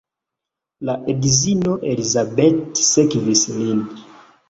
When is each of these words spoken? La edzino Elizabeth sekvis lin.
La 0.89 0.95
edzino 1.13 1.77
Elizabeth 1.93 2.67
sekvis 2.89 3.49
lin. 3.55 3.89